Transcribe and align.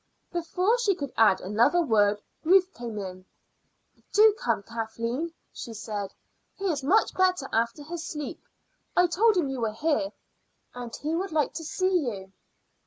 Before 0.31 0.79
she 0.79 0.95
could 0.95 1.13
add 1.15 1.41
another 1.41 1.83
word 1.83 2.23
Ruth 2.43 2.73
came 2.73 2.97
in. 2.97 3.23
"Do 4.13 4.33
come, 4.39 4.63
Kathleen," 4.63 5.31
she 5.53 5.75
said. 5.75 6.11
"He 6.55 6.65
is 6.71 6.81
much 6.83 7.13
better 7.13 7.47
after 7.53 7.83
his 7.83 8.03
sleep. 8.03 8.41
I 8.97 9.05
told 9.05 9.37
him 9.37 9.47
you 9.47 9.59
were 9.61 9.73
here, 9.73 10.11
and 10.73 10.91
he 10.95 11.13
would 11.13 11.31
like 11.31 11.53
to 11.53 11.63
see 11.63 11.97
you." 12.09 12.33